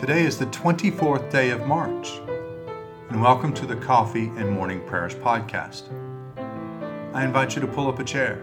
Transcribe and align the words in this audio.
Today 0.00 0.24
is 0.24 0.38
the 0.38 0.46
24th 0.46 1.30
day 1.30 1.50
of 1.50 1.66
March, 1.66 2.22
and 3.10 3.20
welcome 3.20 3.52
to 3.52 3.66
the 3.66 3.76
Coffee 3.76 4.28
and 4.28 4.48
Morning 4.48 4.80
Prayers 4.86 5.14
podcast. 5.14 5.92
I 7.12 7.22
invite 7.22 7.54
you 7.54 7.60
to 7.60 7.66
pull 7.66 7.86
up 7.86 7.98
a 7.98 8.04
chair, 8.04 8.42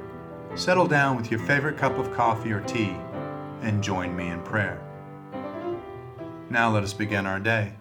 settle 0.53 0.85
down 0.85 1.17
with 1.17 1.31
your 1.31 1.39
favorite 1.39 1.75
cup 1.75 1.97
of 1.97 2.13
coffee 2.13 2.51
or 2.51 2.61
tea, 2.61 2.95
and 3.63 3.83
join 3.83 4.15
me 4.15 4.27
in 4.27 4.43
prayer. 4.43 4.79
Now 6.51 6.69
let 6.69 6.83
us 6.83 6.93
begin 6.93 7.25
our 7.25 7.39
day. 7.39 7.73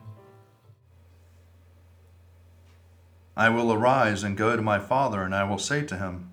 I 3.36 3.50
will 3.50 3.74
arise 3.74 4.22
and 4.22 4.38
go 4.38 4.56
to 4.56 4.62
my 4.62 4.78
father, 4.78 5.22
and 5.22 5.34
I 5.34 5.44
will 5.44 5.58
say 5.58 5.82
to 5.82 5.98
him, 5.98 6.30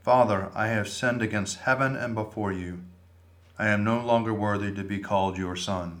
Father, 0.00 0.50
I 0.56 0.66
have 0.66 0.88
sinned 0.88 1.22
against 1.22 1.60
heaven 1.60 1.94
and 1.94 2.16
before 2.16 2.50
you. 2.50 2.80
I 3.60 3.68
am 3.68 3.84
no 3.84 4.04
longer 4.04 4.34
worthy 4.34 4.74
to 4.74 4.82
be 4.82 4.98
called 4.98 5.38
your 5.38 5.54
son. 5.54 6.00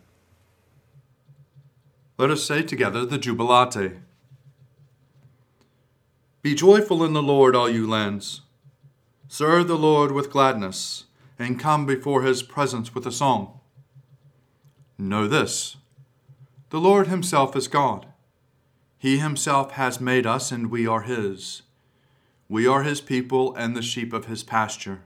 Let 2.21 2.29
us 2.29 2.43
say 2.43 2.61
together 2.61 3.03
the 3.03 3.17
Jubilate. 3.17 3.93
Be 6.43 6.53
joyful 6.53 7.03
in 7.03 7.13
the 7.13 7.23
Lord, 7.23 7.55
all 7.55 7.67
you 7.67 7.89
lands. 7.89 8.41
Serve 9.27 9.67
the 9.67 9.75
Lord 9.75 10.11
with 10.11 10.29
gladness, 10.29 11.05
and 11.39 11.59
come 11.59 11.87
before 11.87 12.21
his 12.21 12.43
presence 12.43 12.93
with 12.93 13.07
a 13.07 13.11
song. 13.11 13.59
Know 14.99 15.27
this 15.27 15.77
the 16.69 16.79
Lord 16.79 17.07
himself 17.07 17.55
is 17.55 17.67
God. 17.67 18.05
He 18.99 19.17
himself 19.17 19.71
has 19.71 19.99
made 19.99 20.27
us, 20.27 20.51
and 20.51 20.69
we 20.69 20.85
are 20.85 21.01
his. 21.01 21.63
We 22.47 22.67
are 22.67 22.83
his 22.83 23.01
people 23.01 23.55
and 23.55 23.75
the 23.75 23.81
sheep 23.81 24.13
of 24.13 24.25
his 24.25 24.43
pasture. 24.43 25.01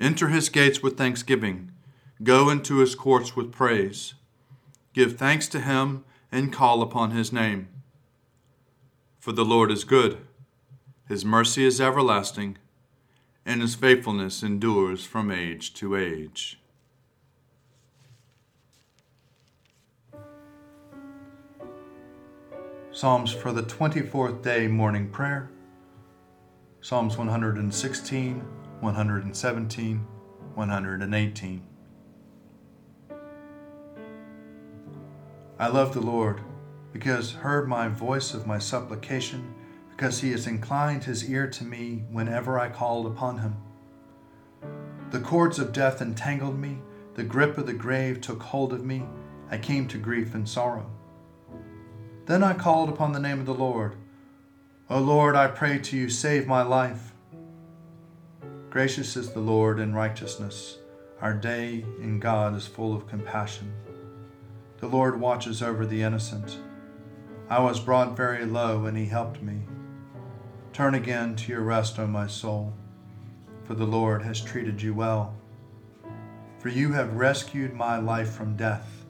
Enter 0.00 0.28
his 0.28 0.48
gates 0.48 0.82
with 0.82 0.96
thanksgiving, 0.96 1.72
go 2.22 2.48
into 2.48 2.78
his 2.78 2.94
courts 2.94 3.36
with 3.36 3.52
praise. 3.52 4.14
Give 4.92 5.16
thanks 5.16 5.46
to 5.48 5.60
him 5.60 6.04
and 6.32 6.52
call 6.52 6.82
upon 6.82 7.12
his 7.12 7.32
name. 7.32 7.68
For 9.18 9.32
the 9.32 9.44
Lord 9.44 9.70
is 9.70 9.84
good, 9.84 10.18
his 11.06 11.24
mercy 11.24 11.64
is 11.64 11.80
everlasting, 11.80 12.58
and 13.44 13.60
his 13.60 13.74
faithfulness 13.74 14.42
endures 14.42 15.04
from 15.04 15.30
age 15.30 15.74
to 15.74 15.96
age. 15.96 16.58
Psalms 22.92 23.32
for 23.32 23.52
the 23.52 23.62
24th 23.62 24.42
day 24.42 24.66
morning 24.66 25.08
prayer 25.08 25.50
Psalms 26.82 27.16
116, 27.18 28.42
117, 28.80 30.06
118. 30.54 31.62
I 35.60 35.66
love 35.66 35.92
the 35.92 36.00
Lord, 36.00 36.40
because 36.90 37.32
heard 37.32 37.68
my 37.68 37.86
voice 37.86 38.32
of 38.32 38.46
my 38.46 38.58
supplication, 38.58 39.52
because 39.90 40.18
he 40.18 40.30
has 40.30 40.46
inclined 40.46 41.04
his 41.04 41.28
ear 41.28 41.46
to 41.48 41.64
me 41.64 42.04
whenever 42.10 42.58
I 42.58 42.70
called 42.70 43.04
upon 43.04 43.40
him. 43.40 43.56
The 45.10 45.20
cords 45.20 45.58
of 45.58 45.74
death 45.74 46.00
entangled 46.00 46.58
me, 46.58 46.78
the 47.12 47.24
grip 47.24 47.58
of 47.58 47.66
the 47.66 47.74
grave 47.74 48.22
took 48.22 48.40
hold 48.40 48.72
of 48.72 48.86
me, 48.86 49.04
I 49.50 49.58
came 49.58 49.86
to 49.88 49.98
grief 49.98 50.34
and 50.34 50.48
sorrow. 50.48 50.90
Then 52.24 52.42
I 52.42 52.54
called 52.54 52.88
upon 52.88 53.12
the 53.12 53.20
name 53.20 53.40
of 53.40 53.44
the 53.44 53.52
Lord. 53.52 53.96
O 54.88 54.98
Lord, 54.98 55.36
I 55.36 55.48
pray 55.48 55.78
to 55.78 55.94
you, 55.94 56.08
save 56.08 56.46
my 56.46 56.62
life. 56.62 57.12
Gracious 58.70 59.14
is 59.14 59.32
the 59.32 59.40
Lord 59.40 59.78
in 59.78 59.92
righteousness. 59.94 60.78
Our 61.20 61.34
day 61.34 61.84
in 62.00 62.18
God 62.18 62.56
is 62.56 62.66
full 62.66 62.96
of 62.96 63.06
compassion. 63.06 63.74
The 64.80 64.88
Lord 64.88 65.20
watches 65.20 65.62
over 65.62 65.84
the 65.84 66.02
innocent. 66.02 66.56
I 67.50 67.60
was 67.60 67.78
brought 67.78 68.16
very 68.16 68.46
low, 68.46 68.86
and 68.86 68.96
he 68.96 69.04
helped 69.06 69.42
me. 69.42 69.60
Turn 70.72 70.94
again 70.94 71.36
to 71.36 71.52
your 71.52 71.60
rest, 71.60 71.98
O 71.98 72.06
my 72.06 72.26
soul, 72.26 72.72
for 73.64 73.74
the 73.74 73.86
Lord 73.86 74.22
has 74.22 74.40
treated 74.40 74.80
you 74.80 74.94
well. 74.94 75.36
For 76.58 76.70
you 76.70 76.92
have 76.92 77.16
rescued 77.16 77.74
my 77.74 77.98
life 77.98 78.30
from 78.30 78.56
death, 78.56 79.04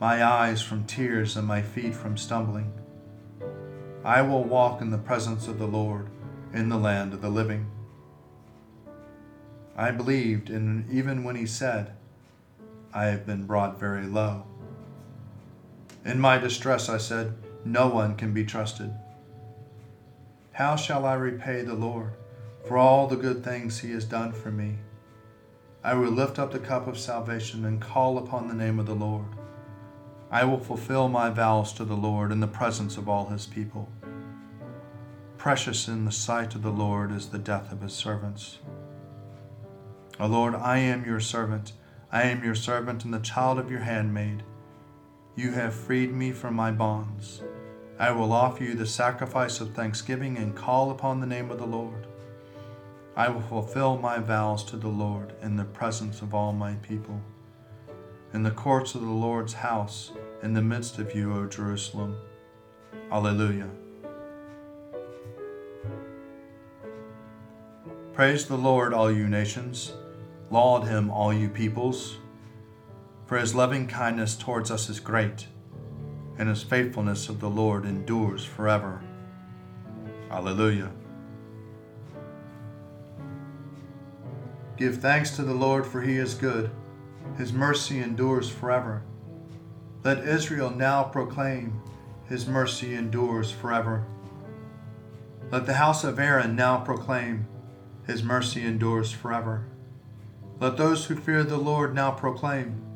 my 0.00 0.24
eyes 0.24 0.60
from 0.60 0.86
tears, 0.86 1.36
and 1.36 1.46
my 1.46 1.62
feet 1.62 1.94
from 1.94 2.16
stumbling. 2.16 2.72
I 4.04 4.22
will 4.22 4.42
walk 4.42 4.80
in 4.80 4.90
the 4.90 4.98
presence 4.98 5.46
of 5.46 5.60
the 5.60 5.68
Lord 5.68 6.08
in 6.52 6.68
the 6.68 6.78
land 6.78 7.14
of 7.14 7.22
the 7.22 7.30
living. 7.30 7.70
I 9.76 9.92
believed, 9.92 10.50
and 10.50 10.90
even 10.90 11.22
when 11.22 11.36
he 11.36 11.46
said, 11.46 11.92
I 12.92 13.04
have 13.04 13.24
been 13.24 13.46
brought 13.46 13.78
very 13.78 14.06
low. 14.06 14.46
In 16.04 16.18
my 16.18 16.38
distress, 16.38 16.88
I 16.88 16.98
said, 16.98 17.34
No 17.64 17.88
one 17.88 18.16
can 18.16 18.32
be 18.32 18.44
trusted. 18.44 18.92
How 20.52 20.76
shall 20.76 21.04
I 21.06 21.14
repay 21.14 21.62
the 21.62 21.74
Lord 21.74 22.12
for 22.66 22.76
all 22.76 23.06
the 23.06 23.16
good 23.16 23.44
things 23.44 23.78
he 23.78 23.92
has 23.92 24.04
done 24.04 24.32
for 24.32 24.50
me? 24.50 24.78
I 25.84 25.94
will 25.94 26.10
lift 26.10 26.38
up 26.38 26.52
the 26.52 26.58
cup 26.58 26.86
of 26.86 26.98
salvation 26.98 27.64
and 27.64 27.80
call 27.80 28.18
upon 28.18 28.48
the 28.48 28.54
name 28.54 28.78
of 28.78 28.86
the 28.86 28.94
Lord. 28.94 29.26
I 30.30 30.44
will 30.44 30.58
fulfill 30.58 31.08
my 31.08 31.30
vows 31.30 31.72
to 31.74 31.84
the 31.84 31.96
Lord 31.96 32.32
in 32.32 32.40
the 32.40 32.46
presence 32.46 32.96
of 32.96 33.08
all 33.08 33.26
his 33.26 33.46
people. 33.46 33.88
Precious 35.38 35.88
in 35.88 36.04
the 36.04 36.12
sight 36.12 36.54
of 36.54 36.62
the 36.62 36.70
Lord 36.70 37.12
is 37.12 37.28
the 37.28 37.38
death 37.38 37.72
of 37.72 37.80
his 37.80 37.92
servants. 37.92 38.58
O 40.18 40.26
Lord, 40.26 40.54
I 40.54 40.78
am 40.78 41.04
your 41.04 41.20
servant. 41.20 41.72
I 42.10 42.22
am 42.24 42.44
your 42.44 42.54
servant 42.54 43.04
and 43.04 43.12
the 43.12 43.18
child 43.18 43.58
of 43.58 43.70
your 43.70 43.80
handmaid. 43.80 44.42
You 45.34 45.52
have 45.52 45.72
freed 45.72 46.12
me 46.12 46.30
from 46.30 46.54
my 46.54 46.70
bonds. 46.70 47.40
I 47.98 48.10
will 48.10 48.34
offer 48.34 48.64
you 48.64 48.74
the 48.74 48.86
sacrifice 48.86 49.62
of 49.62 49.72
thanksgiving 49.72 50.36
and 50.36 50.54
call 50.54 50.90
upon 50.90 51.20
the 51.20 51.26
name 51.26 51.50
of 51.50 51.58
the 51.58 51.66
Lord. 51.66 52.06
I 53.16 53.30
will 53.30 53.40
fulfill 53.40 53.96
my 53.96 54.18
vows 54.18 54.62
to 54.64 54.76
the 54.76 54.88
Lord 54.88 55.32
in 55.40 55.56
the 55.56 55.64
presence 55.64 56.20
of 56.20 56.34
all 56.34 56.52
my 56.52 56.74
people. 56.74 57.18
In 58.34 58.42
the 58.42 58.50
courts 58.50 58.94
of 58.94 59.00
the 59.00 59.06
Lord's 59.06 59.54
house, 59.54 60.12
in 60.42 60.52
the 60.52 60.60
midst 60.60 60.98
of 60.98 61.14
you, 61.14 61.32
O 61.34 61.46
Jerusalem. 61.46 62.14
Alleluia. 63.10 63.70
Praise 68.12 68.46
the 68.46 68.58
Lord, 68.58 68.92
all 68.92 69.10
you 69.10 69.28
nations. 69.28 69.94
Laud 70.50 70.86
him, 70.86 71.10
all 71.10 71.32
you 71.32 71.48
peoples 71.48 72.18
for 73.32 73.38
his 73.38 73.54
loving 73.54 73.86
kindness 73.86 74.36
towards 74.36 74.70
us 74.70 74.90
is 74.90 75.00
great, 75.00 75.46
and 76.36 76.50
his 76.50 76.62
faithfulness 76.62 77.30
of 77.30 77.40
the 77.40 77.48
Lord 77.48 77.86
endures 77.86 78.44
forever. 78.44 79.02
Alleluia. 80.30 80.90
Give 84.76 84.98
thanks 84.98 85.30
to 85.36 85.42
the 85.44 85.54
Lord, 85.54 85.86
for 85.86 86.02
he 86.02 86.18
is 86.18 86.34
good. 86.34 86.70
His 87.38 87.54
mercy 87.54 88.00
endures 88.00 88.50
forever. 88.50 89.02
Let 90.04 90.28
Israel 90.28 90.68
now 90.68 91.02
proclaim, 91.04 91.80
His 92.28 92.46
mercy 92.46 92.94
endures 92.94 93.50
forever. 93.50 94.04
Let 95.50 95.64
the 95.64 95.80
house 95.80 96.04
of 96.04 96.18
Aaron 96.18 96.54
now 96.54 96.80
proclaim, 96.80 97.46
His 98.06 98.22
mercy 98.22 98.60
endures 98.60 99.10
forever. 99.10 99.64
Let 100.60 100.76
those 100.76 101.06
who 101.06 101.16
fear 101.16 101.42
the 101.42 101.56
Lord 101.56 101.94
now 101.94 102.10
proclaim, 102.10 102.91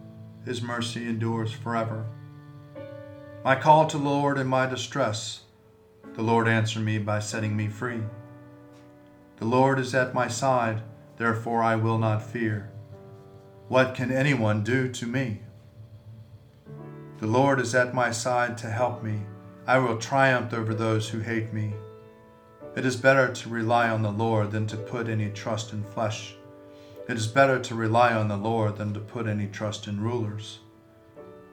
his 0.47 0.63
mercy 0.63 1.07
endures 1.07 1.53
forever. 1.53 2.07
I 3.45 3.57
called 3.57 3.91
to 3.91 3.99
the 3.99 4.05
Lord 4.05 4.39
in 4.39 4.47
my 4.47 4.65
distress. 4.65 5.43
The 6.15 6.23
Lord 6.23 6.49
answered 6.49 6.85
me 6.85 6.99
by 6.99 7.19
setting 7.19 7.57
me 7.57 7.69
free. 7.69 8.01
The 9.39 9.45
Lord 9.45 9.79
is 9.79 9.95
at 9.95 10.15
my 10.15 10.29
side, 10.29 10.83
therefore 11.19 11.63
I 11.63 11.77
will 11.77 11.99
not 11.99 12.23
fear. 12.23 12.71
What 13.69 13.95
can 13.95 14.13
anyone 14.13 14.63
do 14.63 14.89
to 14.93 15.07
me? 15.07 15.41
The 17.19 17.27
Lord 17.27 17.61
is 17.61 17.75
at 17.75 17.93
my 17.93 18.13
side 18.13 18.57
to 18.59 18.71
help 18.71 19.03
me. 19.03 19.23
I 19.67 19.79
will 19.79 19.99
triumph 19.99 20.55
over 20.55 20.75
those 20.75 21.09
who 21.09 21.19
hate 21.19 21.53
me. 21.53 21.75
It 22.77 22.87
is 22.87 22.95
better 22.95 23.33
to 23.33 23.49
rely 23.49 23.89
on 23.89 24.03
the 24.03 24.13
Lord 24.13 24.53
than 24.53 24.69
to 24.69 24.77
put 24.77 25.09
any 25.09 25.31
trust 25.31 25.73
in 25.73 25.83
flesh. 25.83 26.36
It 27.09 27.17
is 27.17 27.29
better 27.29 27.61
to 27.61 27.75
rely 27.77 28.13
on 28.15 28.27
the 28.27 28.37
Lord 28.37 28.79
than 28.79 28.93
to 28.95 28.99
put 28.99 29.29
any 29.29 29.47
trust 29.47 29.87
in 29.87 30.01
rulers. 30.01 30.59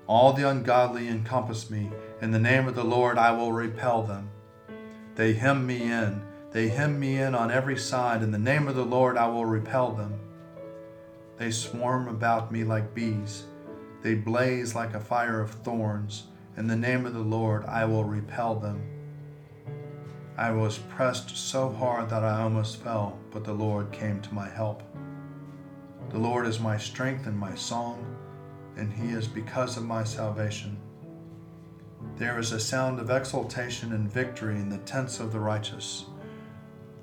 All 0.08 0.34
the 0.34 0.50
ungodly 0.50 1.08
encompass 1.08 1.70
me. 1.70 1.92
In 2.22 2.32
the 2.32 2.40
name 2.40 2.68
of 2.68 2.74
the 2.74 2.84
Lord 2.84 3.20
I 3.20 3.32
will 3.34 3.52
repel 3.52 4.02
them. 4.02 4.30
They 5.14 5.34
hem 5.34 5.68
me 5.68 5.84
in. 5.84 6.24
They 6.52 6.70
hem 6.70 7.00
me 7.00 7.20
in 7.20 7.36
on 7.36 7.52
every 7.52 7.78
side. 7.78 8.24
In 8.24 8.32
the 8.32 8.40
name 8.40 8.68
of 8.68 8.76
the 8.76 8.86
Lord 8.86 9.16
I 9.16 9.28
will 9.28 9.46
repel 9.46 9.92
them. 9.92 10.20
They 11.38 11.52
swarm 11.52 12.08
about 12.08 12.52
me 12.52 12.64
like 12.64 12.96
bees. 12.96 13.44
They 14.02 14.16
blaze 14.16 14.74
like 14.74 14.96
a 14.96 15.00
fire 15.00 15.40
of 15.40 15.52
thorns. 15.52 16.24
In 16.58 16.66
the 16.66 16.76
name 16.76 17.06
of 17.06 17.14
the 17.14 17.20
Lord 17.20 17.64
I 17.66 17.86
will 17.86 18.06
repel 18.06 18.56
them. 18.56 18.82
I 20.36 20.50
was 20.50 20.80
pressed 20.80 21.38
so 21.38 21.70
hard 21.70 22.10
that 22.10 22.24
I 22.24 22.42
almost 22.42 22.82
fell, 22.82 23.20
but 23.30 23.44
the 23.44 23.54
Lord 23.54 23.92
came 23.92 24.20
to 24.22 24.34
my 24.34 24.50
help. 24.50 24.82
The 26.14 26.20
Lord 26.20 26.46
is 26.46 26.60
my 26.60 26.78
strength 26.78 27.26
and 27.26 27.36
my 27.36 27.56
song, 27.56 28.06
and 28.78 28.94
he 28.94 29.10
is 29.10 29.28
because 29.28 29.78
of 29.78 29.84
my 29.84 30.04
salvation. 30.04 30.78
There 32.18 32.38
is 32.38 32.52
a 32.52 32.60
sound 32.60 33.00
of 33.00 33.10
exultation 33.10 33.92
and 33.94 34.14
victory 34.14 34.58
in 34.58 34.70
the 34.70 34.78
tents 34.78 35.20
of 35.20 35.32
the 35.34 35.40
righteous. 35.40 36.06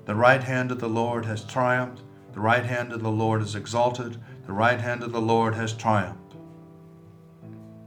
The 0.05 0.15
right 0.15 0.41
hand 0.41 0.71
of 0.71 0.79
the 0.79 0.87
Lord 0.87 1.25
has 1.25 1.43
triumphed, 1.43 1.99
the 2.31 2.39
right 2.39 2.63
hand 2.63 2.93
of 2.93 3.03
the 3.03 3.11
Lord 3.11 3.41
is 3.41 3.53
exalted, 3.53 4.15
the 4.47 4.53
right 4.53 4.79
hand 4.79 5.03
of 5.03 5.11
the 5.11 5.21
Lord 5.21 5.55
has 5.55 5.73
triumphed. 5.73 6.35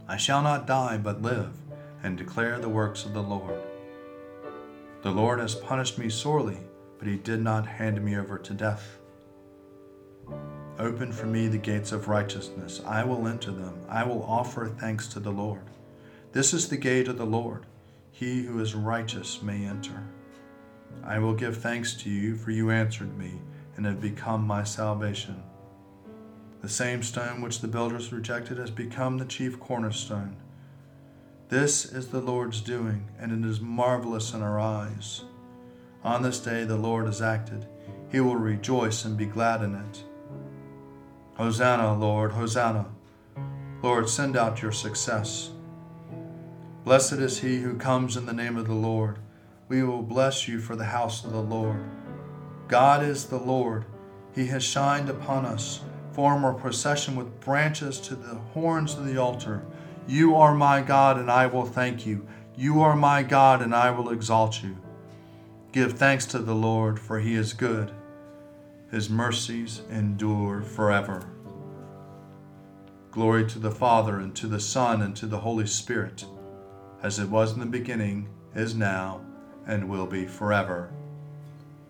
I 0.06 0.18
shall 0.18 0.42
not 0.42 0.66
die, 0.66 0.98
but 0.98 1.22
live, 1.22 1.54
and 2.02 2.18
declare 2.18 2.58
the 2.58 2.68
works 2.68 3.06
of 3.06 3.14
the 3.14 3.22
Lord. 3.22 3.62
The 5.00 5.10
Lord 5.10 5.38
has 5.38 5.54
punished 5.54 5.96
me 5.96 6.10
sorely, 6.10 6.58
but 6.98 7.08
he 7.08 7.16
did 7.16 7.40
not 7.40 7.64
hand 7.64 8.04
me 8.04 8.14
over 8.14 8.36
to 8.36 8.52
death. 8.52 8.98
Open 10.78 11.12
for 11.12 11.26
me 11.26 11.46
the 11.46 11.58
gates 11.58 11.92
of 11.92 12.08
righteousness. 12.08 12.80
I 12.84 13.04
will 13.04 13.28
enter 13.28 13.52
them. 13.52 13.78
I 13.88 14.02
will 14.04 14.24
offer 14.24 14.66
thanks 14.66 15.06
to 15.08 15.20
the 15.20 15.30
Lord. 15.30 15.62
This 16.32 16.52
is 16.52 16.68
the 16.68 16.76
gate 16.76 17.06
of 17.06 17.16
the 17.16 17.24
Lord. 17.24 17.64
He 18.10 18.42
who 18.42 18.58
is 18.58 18.74
righteous 18.74 19.40
may 19.40 19.64
enter. 19.64 20.02
I 21.04 21.20
will 21.20 21.34
give 21.34 21.58
thanks 21.58 21.94
to 22.02 22.10
you, 22.10 22.34
for 22.34 22.50
you 22.50 22.70
answered 22.70 23.16
me 23.16 23.40
and 23.76 23.86
have 23.86 24.00
become 24.00 24.46
my 24.46 24.64
salvation. 24.64 25.42
The 26.60 26.68
same 26.68 27.02
stone 27.02 27.40
which 27.40 27.60
the 27.60 27.68
builders 27.68 28.12
rejected 28.12 28.58
has 28.58 28.70
become 28.70 29.18
the 29.18 29.26
chief 29.26 29.60
cornerstone. 29.60 30.36
This 31.50 31.84
is 31.84 32.08
the 32.08 32.20
Lord's 32.20 32.60
doing, 32.60 33.10
and 33.18 33.30
it 33.30 33.48
is 33.48 33.60
marvelous 33.60 34.32
in 34.32 34.42
our 34.42 34.58
eyes. 34.58 35.22
On 36.02 36.22
this 36.22 36.40
day 36.40 36.64
the 36.64 36.76
Lord 36.76 37.06
has 37.06 37.22
acted. 37.22 37.66
He 38.10 38.18
will 38.18 38.36
rejoice 38.36 39.04
and 39.04 39.16
be 39.16 39.26
glad 39.26 39.62
in 39.62 39.74
it. 39.74 40.04
Hosanna, 41.36 41.98
Lord, 41.98 42.30
Hosanna. 42.30 42.86
Lord, 43.82 44.08
send 44.08 44.36
out 44.36 44.62
your 44.62 44.70
success. 44.70 45.50
Blessed 46.84 47.14
is 47.14 47.40
he 47.40 47.58
who 47.58 47.76
comes 47.76 48.16
in 48.16 48.26
the 48.26 48.32
name 48.32 48.56
of 48.56 48.68
the 48.68 48.74
Lord. 48.74 49.18
We 49.66 49.82
will 49.82 50.02
bless 50.02 50.46
you 50.46 50.60
for 50.60 50.76
the 50.76 50.84
house 50.84 51.24
of 51.24 51.32
the 51.32 51.42
Lord. 51.42 51.84
God 52.68 53.02
is 53.02 53.26
the 53.26 53.38
Lord. 53.38 53.84
He 54.32 54.46
has 54.46 54.62
shined 54.62 55.10
upon 55.10 55.44
us. 55.44 55.80
Form 56.12 56.44
a 56.44 56.54
procession 56.54 57.16
with 57.16 57.40
branches 57.40 57.98
to 58.02 58.14
the 58.14 58.36
horns 58.36 58.94
of 58.94 59.04
the 59.04 59.16
altar. 59.16 59.64
You 60.06 60.36
are 60.36 60.54
my 60.54 60.82
God, 60.82 61.18
and 61.18 61.28
I 61.28 61.46
will 61.46 61.66
thank 61.66 62.06
you. 62.06 62.28
You 62.56 62.80
are 62.82 62.94
my 62.94 63.24
God, 63.24 63.60
and 63.60 63.74
I 63.74 63.90
will 63.90 64.10
exalt 64.10 64.62
you. 64.62 64.76
Give 65.72 65.94
thanks 65.94 66.26
to 66.26 66.38
the 66.38 66.54
Lord, 66.54 67.00
for 67.00 67.18
he 67.18 67.34
is 67.34 67.54
good 67.54 67.92
his 68.94 69.10
mercies 69.10 69.82
endure 69.90 70.62
forever. 70.62 71.28
Glory 73.10 73.44
to 73.44 73.58
the 73.58 73.72
Father, 73.72 74.20
and 74.20 74.36
to 74.36 74.46
the 74.46 74.60
Son, 74.60 75.02
and 75.02 75.16
to 75.16 75.26
the 75.26 75.40
Holy 75.40 75.66
Spirit, 75.66 76.24
as 77.02 77.18
it 77.18 77.28
was 77.28 77.52
in 77.52 77.58
the 77.58 77.66
beginning, 77.66 78.28
is 78.54 78.72
now, 78.76 79.20
and 79.66 79.88
will 79.88 80.06
be 80.06 80.24
forever. 80.24 80.92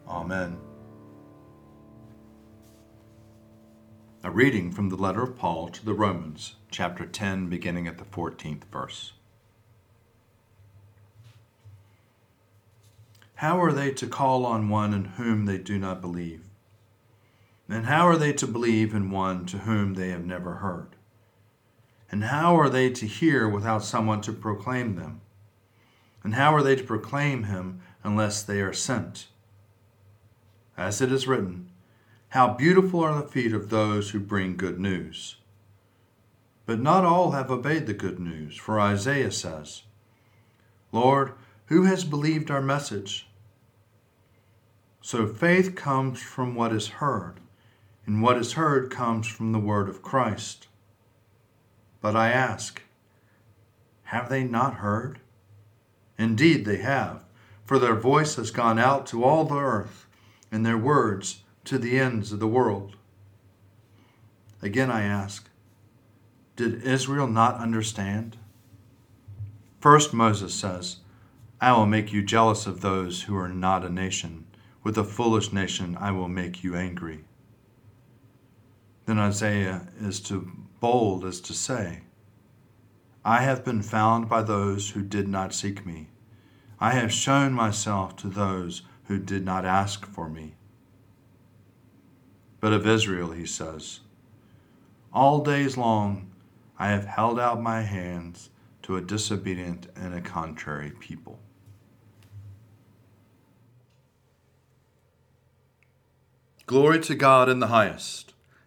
Amen. 0.09 0.57
A 4.23 4.31
reading 4.31 4.73
from 4.73 4.89
the 4.89 4.97
letter 4.97 5.25
of 5.25 5.37
Paul 5.37 5.69
to 5.69 5.85
the 5.85 5.93
Romans, 5.93 6.55
chapter 6.71 7.05
10, 7.05 7.51
beginning 7.51 7.87
at 7.87 7.99
the 7.99 8.05
14th 8.05 8.65
verse. 8.73 9.13
How 13.35 13.63
are 13.63 13.73
they 13.73 13.91
to 13.91 14.07
call 14.07 14.47
on 14.47 14.71
one 14.71 14.95
in 14.95 15.05
whom 15.05 15.45
they 15.45 15.59
do 15.59 15.79
not 15.79 16.01
believe? 16.01 16.49
And 17.69 17.87
how 17.87 18.07
are 18.07 18.17
they 18.17 18.33
to 18.35 18.47
believe 18.47 18.95
in 18.95 19.11
one 19.11 19.47
to 19.47 19.59
whom 19.59 19.95
they 19.95 20.11
have 20.11 20.25
never 20.25 20.57
heard? 20.57 20.97
And 22.11 22.25
how 22.25 22.59
are 22.59 22.69
they 22.69 22.91
to 22.91 23.07
hear 23.07 23.49
without 23.49 23.83
someone 23.83 24.21
to 24.23 24.33
proclaim 24.33 24.97
them? 24.97 25.23
And 26.23 26.35
how 26.35 26.55
are 26.55 26.63
they 26.63 26.77
to 26.77 26.85
proclaim 26.85 27.45
him 27.45 27.81
unless 28.03 28.43
they 28.43 28.61
are 28.61 28.73
sent? 28.73 29.29
As 30.77 31.01
it 31.01 31.11
is 31.11 31.27
written, 31.27 31.71
How 32.29 32.53
beautiful 32.53 33.01
are 33.01 33.21
the 33.21 33.29
feet 33.29 33.53
of 33.53 33.71
those 33.71 34.11
who 34.11 34.21
bring 34.21 34.57
good 34.57 34.79
news! 34.79 35.37
But 36.67 36.81
not 36.81 37.05
all 37.05 37.33
have 37.33 37.51
obeyed 37.51 37.87
the 37.87 37.95
good 37.95 38.19
news, 38.19 38.57
for 38.57 38.81
Isaiah 38.81 39.31
says, 39.31 39.83
Lord, 40.93 41.33
who 41.67 41.85
has 41.85 42.05
believed 42.05 42.51
our 42.51 42.63
message? 42.63 43.27
So 45.01 45.27
faith 45.27 45.75
comes 45.75 46.23
from 46.23 46.55
what 46.55 46.73
is 46.73 46.89
heard 46.89 47.41
and 48.07 48.23
what 48.23 48.37
is 48.37 48.53
heard 48.53 48.91
comes 48.91 49.27
from 49.27 49.53
the 49.53 49.59
word 49.59 49.89
of 49.89 50.03
Christ. 50.03 50.69
But 52.01 52.15
I 52.15 52.31
ask, 52.31 52.83
have 54.05 54.29
they 54.29 54.45
not 54.45 54.75
heard? 54.75 55.21
Indeed, 56.19 56.65
they 56.65 56.79
have, 56.79 57.25
for 57.65 57.79
their 57.79 57.95
voice 57.95 58.37
has 58.37 58.51
gone 58.51 58.79
out 58.79 59.07
to 59.07 59.25
all 59.25 59.45
the 59.45 59.59
earth, 59.59 60.07
and 60.53 60.65
their 60.65 60.79
words 60.79 61.41
to 61.65 61.79
the 61.79 61.99
ends 61.99 62.31
of 62.31 62.41
the 62.41 62.47
world. 62.47 62.97
Again, 64.63 64.91
I 64.91 65.03
ask, 65.03 65.49
did 66.57 66.83
Israel 66.85 67.27
not 67.27 67.57
understand? 67.57 68.37
First, 69.81 70.15
Moses 70.15 70.55
says, 70.55 70.99
I 71.61 71.73
will 71.73 71.87
make 71.87 72.13
you 72.13 72.23
jealous 72.23 72.67
of 72.67 72.81
those 72.81 73.23
who 73.23 73.37
are 73.37 73.49
not 73.49 73.85
a 73.85 73.91
nation. 73.91 74.47
With 74.83 74.99
a 74.99 75.05
foolish 75.05 75.53
nation, 75.53 75.97
I 75.99 76.11
will 76.11 76.29
make 76.29 76.63
you 76.63 76.77
angry. 76.77 77.25
Then 79.07 79.19
Isaiah 79.19 79.89
is 80.01 80.21
too 80.21 80.51
bold 80.81 81.25
as 81.25 81.41
to 81.43 81.53
say, 81.53 82.01
I 83.25 83.41
have 83.41 83.65
been 83.65 83.83
found 83.83 84.29
by 84.29 84.43
those 84.43 84.91
who 84.91 85.03
did 85.03 85.29
not 85.29 85.55
seek 85.55 85.87
me. 85.87 86.09
I 86.79 86.91
have 86.91 87.13
shown 87.13 87.53
myself 87.53 88.17
to 88.17 88.29
those 88.29 88.83
who 89.05 89.19
did 89.19 89.45
not 89.45 89.65
ask 89.65 90.07
for 90.07 90.29
me. 90.29 90.55
But 92.61 92.73
of 92.73 92.87
Israel, 92.87 93.33
he 93.33 93.47
says, 93.47 94.01
All 95.13 95.43
days 95.43 95.77
long 95.77 96.31
I 96.79 96.89
have 96.89 97.07
held 97.07 97.39
out 97.39 97.63
my 97.63 97.83
hands 97.83 98.51
to 98.83 98.97
a 98.97 99.01
disobedient 99.01 99.87
and 99.97 100.15
a 100.15 100.21
contrary 100.21 100.93
people. 100.99 101.39
Glory 106.67 107.01
to 107.01 107.15
God 107.15 107.49
in 107.49 107.61
the 107.61 107.69
highest 107.69 108.34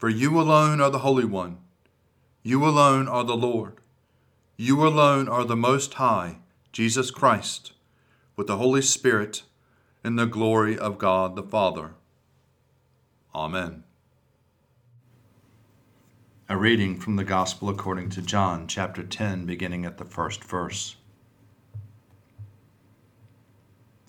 For 0.00 0.08
you 0.08 0.40
alone 0.40 0.80
are 0.80 0.88
the 0.88 1.00
Holy 1.00 1.26
One. 1.26 1.58
You 2.42 2.64
alone 2.64 3.06
are 3.06 3.22
the 3.22 3.36
Lord. 3.36 3.74
You 4.56 4.86
alone 4.86 5.28
are 5.28 5.44
the 5.44 5.54
Most 5.54 5.92
High, 5.92 6.38
Jesus 6.72 7.10
Christ, 7.10 7.72
with 8.34 8.46
the 8.46 8.56
Holy 8.56 8.80
Spirit, 8.80 9.42
in 10.02 10.16
the 10.16 10.24
glory 10.24 10.78
of 10.78 10.96
God 10.96 11.36
the 11.36 11.42
Father. 11.42 11.90
Amen. 13.34 13.84
A 16.48 16.56
reading 16.56 16.98
from 16.98 17.16
the 17.16 17.22
Gospel 17.24 17.68
according 17.68 18.08
to 18.08 18.22
John, 18.22 18.66
chapter 18.68 19.02
10, 19.02 19.44
beginning 19.44 19.84
at 19.84 19.98
the 19.98 20.06
first 20.06 20.42
verse. 20.42 20.96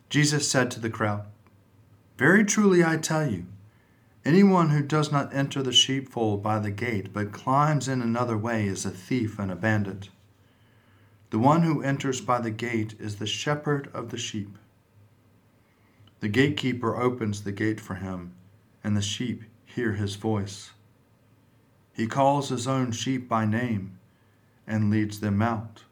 Jesus 0.10 0.48
said 0.50 0.72
to 0.72 0.80
the 0.80 0.90
crowd, 0.90 1.26
Very 2.18 2.46
truly 2.46 2.82
I 2.82 2.96
tell 2.96 3.30
you, 3.30 3.48
Anyone 4.24 4.70
who 4.70 4.84
does 4.84 5.12
not 5.12 5.34
enter 5.34 5.64
the 5.64 5.72
sheepfold 5.72 6.44
by 6.44 6.60
the 6.60 6.70
gate, 6.70 7.12
but 7.12 7.32
climbs 7.32 7.88
in 7.88 8.02
another 8.02 8.38
way, 8.38 8.68
is 8.68 8.86
a 8.86 8.92
thief 8.92 9.40
and 9.40 9.52
a 9.52 9.56
bandit. 9.56 10.10
The 11.32 11.40
one 11.40 11.64
who 11.64 11.82
enters 11.82 12.22
by 12.22 12.40
the 12.40 12.52
gate 12.52 12.94
is 13.00 13.16
the 13.16 13.26
shepherd 13.26 13.90
of 13.94 14.10
the 14.10 14.18
sheep. 14.18 14.58
The 16.20 16.28
gatekeeper 16.28 16.96
opens 17.02 17.42
the 17.42 17.52
gate 17.52 17.80
for 17.82 17.96
him, 17.96 18.34
and 18.84 18.96
the 18.96 19.02
sheep 19.02 19.44
hear 19.66 19.94
his 19.94 20.16
voice. 20.16 20.72
He 21.94 22.06
calls 22.06 22.50
his 22.50 22.68
own 22.68 22.92
sheep 22.92 23.28
by 23.28 23.46
name 23.46 23.98
and 24.68 24.92
leads 24.92 25.20
them 25.20 25.42
out. 25.42 25.84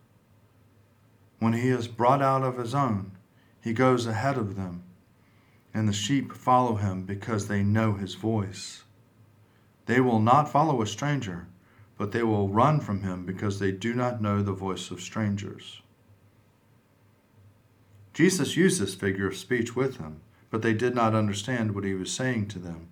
When 1.40 1.54
he 1.54 1.70
is 1.70 1.88
brought 1.88 2.22
out 2.22 2.44
of 2.44 2.58
his 2.58 2.76
own, 2.76 3.14
he 3.60 3.74
goes 3.74 4.06
ahead 4.06 4.38
of 4.38 4.56
them 4.56 4.84
and 5.74 5.88
the 5.88 5.94
sheep 5.94 6.34
follow 6.34 6.76
him 6.76 7.04
because 7.04 7.48
they 7.48 7.64
know 7.64 7.94
his 7.94 8.16
voice. 8.16 8.84
They 9.86 10.00
will 10.00 10.20
not 10.20 10.52
follow 10.52 10.82
a 10.82 10.88
stranger, 10.88 11.48
but 11.98 12.12
they 12.12 12.24
will 12.24 12.50
run 12.50 12.80
from 12.80 13.02
him 13.02 13.26
because 13.26 13.60
they 13.60 13.72
do 13.72 13.94
not 13.94 14.22
know 14.22 14.42
the 14.42 14.54
voice 14.54 14.92
of 14.92 15.02
strangers. 15.02 15.82
Jesus 18.14 18.58
used 18.58 18.82
this 18.82 18.96
figure 18.96 19.28
of 19.28 19.38
speech 19.38 19.76
with 19.76 19.98
them, 19.98 20.22
but 20.50 20.62
they 20.62 20.74
did 20.74 20.96
not 20.96 21.16
understand 21.16 21.74
what 21.74 21.84
he 21.84 21.94
was 21.94 22.12
saying 22.12 22.48
to 22.50 22.60
them. 22.60 22.90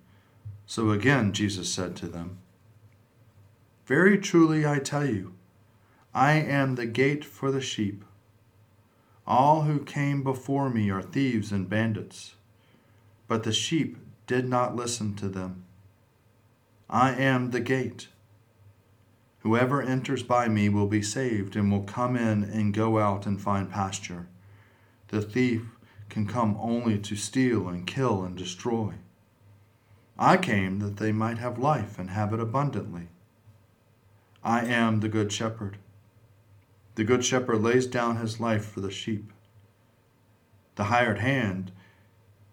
So 0.66 0.90
again 0.90 1.32
Jesus 1.32 1.72
said 1.72 1.96
to 1.96 2.06
them, 2.06 2.38
Very 3.86 4.18
truly 4.18 4.66
I 4.66 4.78
tell 4.78 5.06
you, 5.06 5.34
I 6.14 6.32
am 6.32 6.74
the 6.74 6.86
gate 6.86 7.24
for 7.24 7.50
the 7.50 7.60
sheep. 7.60 8.04
All 9.26 9.62
who 9.62 9.84
came 9.84 10.22
before 10.22 10.70
me 10.70 10.90
are 10.90 11.02
thieves 11.02 11.52
and 11.52 11.68
bandits 11.68 12.34
but 13.28 13.44
the 13.44 13.52
sheep 13.52 13.98
did 14.26 14.48
not 14.48 14.74
listen 14.74 15.14
to 15.14 15.28
them. 15.28 15.64
I 16.90 17.12
am 17.12 17.50
the 17.50 17.60
gate. 17.60 18.08
Whoever 19.40 19.82
enters 19.82 20.22
by 20.22 20.48
me 20.48 20.68
will 20.68 20.86
be 20.86 21.02
saved 21.02 21.54
and 21.54 21.70
will 21.70 21.82
come 21.82 22.16
in 22.16 22.42
and 22.42 22.74
go 22.74 22.98
out 22.98 23.26
and 23.26 23.40
find 23.40 23.70
pasture. 23.70 24.26
The 25.08 25.22
thief 25.22 25.62
can 26.08 26.26
come 26.26 26.56
only 26.58 26.98
to 26.98 27.16
steal 27.16 27.68
and 27.68 27.86
kill 27.86 28.24
and 28.24 28.36
destroy. 28.36 28.94
I 30.18 30.36
came 30.36 30.80
that 30.80 30.96
they 30.96 31.12
might 31.12 31.38
have 31.38 31.58
life 31.58 31.98
and 31.98 32.10
have 32.10 32.32
it 32.32 32.40
abundantly. 32.40 33.08
I 34.42 34.64
am 34.64 35.00
the 35.00 35.08
good 35.08 35.30
shepherd. 35.30 35.76
The 36.94 37.04
good 37.04 37.24
shepherd 37.24 37.62
lays 37.62 37.86
down 37.86 38.16
his 38.16 38.40
life 38.40 38.64
for 38.64 38.80
the 38.80 38.90
sheep. 38.90 39.32
The 40.74 40.84
hired 40.84 41.18
hand 41.18 41.70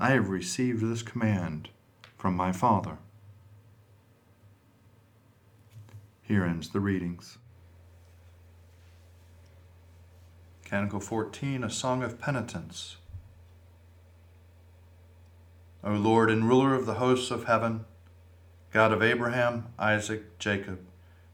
I 0.00 0.10
have 0.10 0.28
received 0.28 0.80
this 0.80 1.02
command 1.02 1.70
from 2.16 2.36
my 2.36 2.52
Father. 2.52 2.98
Here 6.22 6.44
ends 6.44 6.68
the 6.68 6.78
readings. 6.78 7.38
Canticle 10.64 11.00
14, 11.00 11.64
a 11.64 11.70
song 11.70 12.04
of 12.04 12.20
penitence. 12.20 12.98
O 15.82 15.92
Lord 15.92 16.30
and 16.30 16.46
ruler 16.46 16.74
of 16.74 16.86
the 16.86 16.94
hosts 16.94 17.32
of 17.32 17.44
heaven, 17.44 17.84
God 18.72 18.92
of 18.92 19.02
Abraham, 19.02 19.66
Isaac, 19.80 20.38
Jacob, 20.38 20.78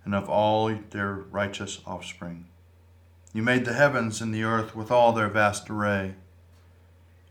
and 0.06 0.14
of 0.14 0.30
all 0.30 0.74
their 0.90 1.12
righteous 1.12 1.80
offspring, 1.86 2.46
you 3.34 3.42
made 3.42 3.66
the 3.66 3.74
heavens 3.74 4.22
and 4.22 4.32
the 4.32 4.44
earth 4.44 4.74
with 4.74 4.90
all 4.90 5.12
their 5.12 5.28
vast 5.28 5.68
array. 5.68 6.14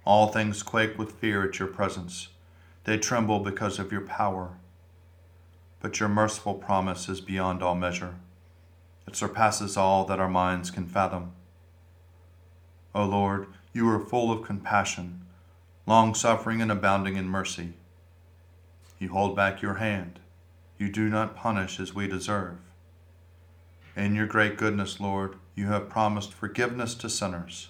All 0.06 0.28
things 0.28 0.64
quake 0.64 0.98
with 0.98 1.14
fear 1.14 1.48
at 1.48 1.60
your 1.60 1.68
presence. 1.68 2.28
They 2.84 2.98
tremble 2.98 3.40
because 3.40 3.80
of 3.80 3.92
your 3.92 4.02
power. 4.02 4.58
But 5.80 6.00
your 6.00 6.10
merciful 6.10 6.56
promise 6.56 7.08
is 7.08 7.22
beyond 7.22 7.64
all 7.64 7.76
measure. 7.76 8.16
It 9.08 9.16
surpasses 9.16 9.78
all 9.78 10.06
that 10.06 10.20
our 10.20 10.30
minds 10.30 10.72
can 10.72 10.88
fathom. 10.88 11.32
O 12.94 13.06
Lord, 13.06 13.48
you 13.72 13.90
are 13.90 14.00
full 14.00 14.32
of 14.32 14.46
compassion, 14.46 15.22
long 15.86 16.14
suffering 16.14 16.62
and 16.62 16.72
abounding 16.72 17.16
in 17.16 17.28
mercy. 17.28 17.74
You 19.00 19.10
hold 19.10 19.36
back 19.36 19.62
your 19.62 19.76
hand. 19.76 20.20
You 20.78 20.90
do 20.90 21.10
not 21.10 21.36
punish 21.36 21.80
as 21.80 21.94
we 21.94 22.08
deserve. 22.08 22.58
In 23.96 24.16
your 24.16 24.28
great 24.28 24.58
goodness, 24.58 25.00
Lord, 25.00 25.36
you 25.56 25.68
have 25.68 25.90
promised 25.90 26.34
forgiveness 26.34 26.94
to 26.96 27.10
sinners 27.10 27.70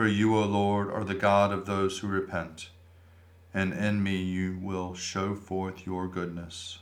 For 0.00 0.08
you, 0.08 0.34
O 0.34 0.44
Lord, 0.44 0.90
are 0.90 1.04
the 1.04 1.14
God 1.14 1.52
of 1.52 1.66
those 1.66 1.98
who 1.98 2.06
repent, 2.06 2.70
and 3.52 3.74
in 3.74 4.02
me 4.02 4.16
you 4.16 4.56
will 4.56 4.94
show 4.94 5.34
forth 5.34 5.84
your 5.84 6.08
goodness. 6.08 6.78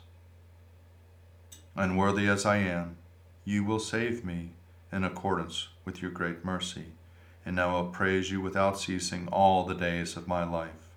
Unworthy 1.75 2.29
as 2.29 2.47
I 2.47 2.59
am, 2.59 2.97
you 3.45 3.65
will 3.65 3.81
save 3.81 4.25
me 4.25 4.51
in 4.93 5.03
accordance 5.03 5.67
with 5.85 6.01
your 6.01 6.13
great 6.13 6.45
mercy, 6.45 6.93
and 7.45 7.61
I 7.61 7.67
will 7.73 7.89
praise 7.89 8.31
you 8.31 8.41
without 8.41 8.79
ceasing 8.79 9.27
all 9.33 9.65
the 9.65 9.75
days 9.75 10.17
of 10.17 10.29
my 10.29 10.45
life. 10.45 10.95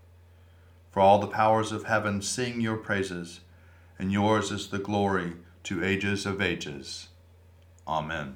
For 0.92 1.00
all 1.00 1.18
the 1.18 1.25
powers 1.25 1.72
of 1.72 1.86
heaven 1.86 2.22
sing 2.22 2.62
your 2.62 2.78
praises, 2.78 3.40
and 3.98 4.12
yours 4.12 4.51
is 4.51 4.68
the 4.68 4.78
glory 4.78 5.38
to 5.63 5.84
ages 5.84 6.28
of 6.28 6.40
ages. 6.40 7.08
Amen. 7.88 8.36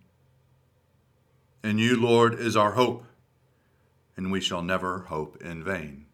In 1.63 1.77
you, 1.77 1.95
Lord, 1.95 2.39
is 2.39 2.57
our 2.57 2.71
hope, 2.71 3.05
and 4.17 4.31
we 4.31 4.41
shall 4.41 4.63
never 4.63 5.01
hope 5.09 5.39
in 5.43 5.63
vain. 5.63 6.07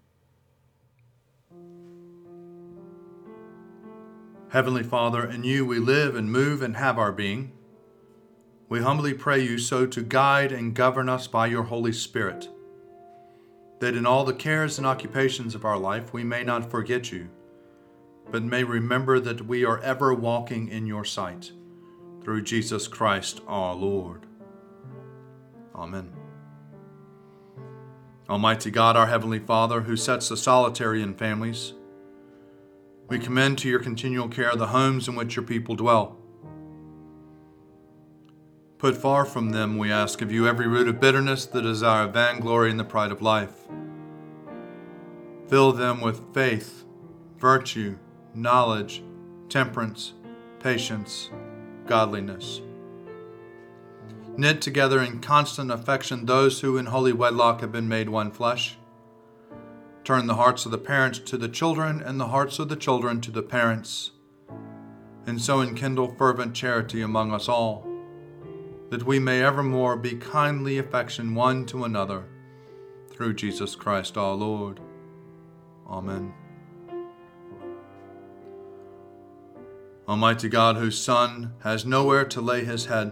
Heavenly 4.49 4.83
Father, 4.83 5.25
in 5.25 5.45
you 5.45 5.65
we 5.65 5.79
live 5.79 6.15
and 6.15 6.29
move 6.29 6.61
and 6.61 6.75
have 6.75 6.97
our 6.97 7.13
being. 7.13 7.53
We 8.67 8.81
humbly 8.81 9.13
pray 9.13 9.41
you 9.41 9.57
so 9.57 9.85
to 9.85 10.01
guide 10.01 10.51
and 10.51 10.73
govern 10.73 11.07
us 11.07 11.27
by 11.27 11.47
your 11.47 11.63
Holy 11.63 11.93
Spirit, 11.93 12.49
that 13.79 13.95
in 13.95 14.05
all 14.05 14.25
the 14.25 14.33
cares 14.33 14.77
and 14.77 14.85
occupations 14.85 15.55
of 15.55 15.63
our 15.63 15.77
life 15.77 16.11
we 16.11 16.25
may 16.25 16.43
not 16.43 16.69
forget 16.69 17.09
you, 17.13 17.29
but 18.29 18.43
may 18.43 18.65
remember 18.65 19.21
that 19.21 19.47
we 19.47 19.63
are 19.63 19.79
ever 19.79 20.13
walking 20.13 20.67
in 20.67 20.85
your 20.85 21.05
sight, 21.05 21.53
through 22.21 22.41
Jesus 22.41 22.89
Christ 22.89 23.39
our 23.47 23.73
Lord. 23.73 24.26
Amen. 25.77 26.11
Almighty 28.29 28.71
God, 28.71 28.97
our 28.97 29.07
Heavenly 29.07 29.39
Father, 29.39 29.81
who 29.81 29.95
sets 29.95 30.29
the 30.29 30.37
solitary 30.37 31.01
in 31.01 31.13
families, 31.13 31.73
we 33.07 33.19
commend 33.19 33.57
to 33.59 33.69
your 33.69 33.79
continual 33.79 34.27
care 34.27 34.53
the 34.55 34.67
homes 34.67 35.07
in 35.07 35.15
which 35.15 35.35
your 35.35 35.45
people 35.45 35.75
dwell 35.75 36.17
Put 38.77 38.95
far 38.95 39.25
from 39.25 39.49
them, 39.49 39.77
we 39.77 39.91
ask 39.91 40.21
of 40.21 40.31
you, 40.31 40.47
every 40.47 40.67
root 40.67 40.87
of 40.87 40.99
bitterness, 40.99 41.47
the 41.47 41.61
desire 41.61 42.03
of 42.03 42.13
vainglory, 42.13 42.69
and 42.69 42.79
the 42.79 42.83
pride 42.83 43.11
of 43.11 43.23
life. 43.23 43.65
Fill 45.47 45.71
them 45.71 45.99
with 45.99 46.31
faith, 46.31 46.85
virtue, 47.39 47.97
knowledge, 48.35 49.03
temperance, 49.49 50.13
patience, 50.59 51.31
godliness. 51.87 52.61
Knit 54.37 54.61
together 54.61 55.01
in 55.01 55.19
constant 55.19 55.71
affection 55.71 56.25
those 56.25 56.61
who 56.61 56.77
in 56.77 56.85
holy 56.85 57.11
wedlock 57.11 57.61
have 57.61 57.71
been 57.71 57.89
made 57.89 58.07
one 58.07 58.31
flesh. 58.31 58.77
Turn 60.03 60.27
the 60.27 60.35
hearts 60.35 60.63
of 60.65 60.71
the 60.71 60.77
parents 60.77 61.19
to 61.19 61.37
the 61.37 61.49
children, 61.49 62.01
and 62.01 62.19
the 62.19 62.27
hearts 62.27 62.59
of 62.59 62.69
the 62.69 62.75
children 62.75 63.19
to 63.21 63.31
the 63.31 63.41
parents, 63.41 64.11
and 65.25 65.41
so 65.41 65.61
enkindle 65.61 66.15
fervent 66.15 66.53
charity 66.53 67.01
among 67.01 67.33
us 67.33 67.49
all 67.49 67.87
that 68.89 69.03
we 69.03 69.19
may 69.19 69.43
evermore 69.43 69.97
be 69.97 70.15
kindly 70.15 70.77
affection 70.77 71.35
one 71.35 71.65
to 71.65 71.83
another, 71.83 72.25
through 73.09 73.33
Jesus 73.33 73.75
Christ 73.75 74.17
our 74.17 74.33
Lord. 74.33 74.79
Amen. 75.89 76.33
Almighty 80.07 80.47
God, 80.47 80.77
whose 80.77 80.97
Son 80.97 81.53
has 81.63 81.85
nowhere 81.85 82.23
to 82.25 82.39
lay 82.39 82.63
his 82.63 82.85
head, 82.85 83.11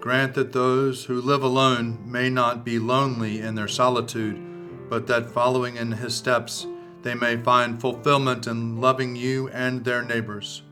grant 0.00 0.34
that 0.34 0.52
those 0.52 1.04
who 1.06 1.20
live 1.20 1.42
alone 1.42 1.98
may 2.04 2.30
not 2.30 2.64
be 2.64 2.78
lonely 2.78 3.40
in 3.40 3.54
their 3.54 3.68
solitude, 3.68 4.40
but 4.88 5.06
that 5.06 5.30
following 5.30 5.76
in 5.76 5.92
his 5.92 6.14
steps, 6.14 6.66
they 7.02 7.14
may 7.14 7.36
find 7.36 7.80
fulfillment 7.80 8.46
in 8.46 8.80
loving 8.80 9.16
you 9.16 9.48
and 9.48 9.84
their 9.84 10.02
neighbors. 10.02 10.62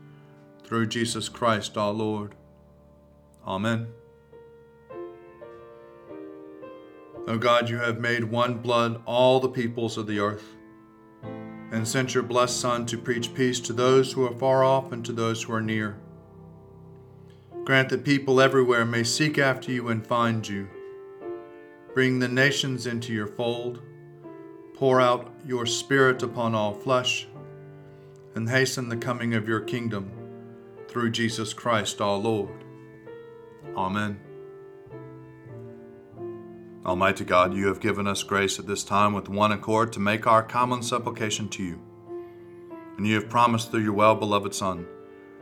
Through 0.63 0.87
Jesus 0.87 1.29
Christ 1.29 1.77
our 1.77 1.93
Lord. 1.93 2.35
Amen. 3.45 3.87
O 7.27 7.37
God, 7.37 7.69
you 7.69 7.77
have 7.77 7.99
made 7.99 8.23
one 8.25 8.55
blood 8.55 9.01
all 9.05 9.39
the 9.39 9.49
peoples 9.49 9.97
of 9.97 10.07
the 10.07 10.19
earth, 10.19 10.55
and 11.71 11.85
sent 11.85 12.13
your 12.13 12.23
blessed 12.23 12.59
Son 12.59 12.85
to 12.85 12.97
preach 12.97 13.33
peace 13.33 13.59
to 13.59 13.73
those 13.73 14.13
who 14.13 14.25
are 14.25 14.33
far 14.33 14.63
off 14.63 14.93
and 14.93 15.05
to 15.05 15.11
those 15.11 15.43
who 15.43 15.53
are 15.53 15.61
near. 15.61 15.97
Grant 17.67 17.89
that 17.89 18.05
people 18.05 18.39
everywhere 18.39 18.85
may 18.85 19.03
seek 19.03 19.37
after 19.37 19.73
you 19.73 19.89
and 19.89 20.07
find 20.07 20.47
you. 20.47 20.69
Bring 21.93 22.19
the 22.19 22.29
nations 22.29 22.87
into 22.87 23.11
your 23.11 23.27
fold. 23.27 23.81
Pour 24.73 25.01
out 25.01 25.33
your 25.45 25.65
Spirit 25.65 26.23
upon 26.23 26.55
all 26.55 26.73
flesh, 26.73 27.27
and 28.35 28.49
hasten 28.49 28.87
the 28.87 28.95
coming 28.95 29.33
of 29.33 29.49
your 29.49 29.59
kingdom 29.59 30.09
through 30.87 31.11
Jesus 31.11 31.53
Christ 31.53 31.99
our 31.99 32.15
Lord. 32.15 32.63
Amen. 33.75 34.17
Almighty 36.85 37.25
God, 37.25 37.53
you 37.53 37.67
have 37.67 37.81
given 37.81 38.07
us 38.07 38.23
grace 38.23 38.59
at 38.59 38.67
this 38.67 38.85
time 38.85 39.11
with 39.11 39.27
one 39.27 39.51
accord 39.51 39.91
to 39.91 39.99
make 39.99 40.25
our 40.25 40.41
common 40.41 40.81
supplication 40.81 41.49
to 41.49 41.63
you. 41.63 41.81
And 42.95 43.05
you 43.05 43.15
have 43.15 43.27
promised 43.27 43.71
through 43.71 43.83
your 43.83 43.91
well 43.91 44.15
beloved 44.15 44.55
Son 44.55 44.87